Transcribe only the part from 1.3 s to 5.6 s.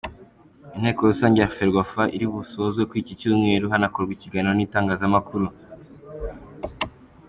ya Ferwafa iri busozwe kuri iki Cyumweru hanakorwa ikiganiro n’itangazamakuru.